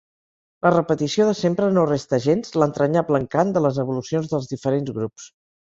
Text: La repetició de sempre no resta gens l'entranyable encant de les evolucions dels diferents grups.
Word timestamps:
La 0.67 0.71
repetició 0.75 1.27
de 1.27 1.35
sempre 1.41 1.67
no 1.75 1.83
resta 1.91 2.21
gens 2.25 2.57
l'entranyable 2.63 3.23
encant 3.25 3.55
de 3.59 3.65
les 3.67 3.81
evolucions 3.87 4.33
dels 4.33 4.53
diferents 4.57 4.95
grups. 5.01 5.33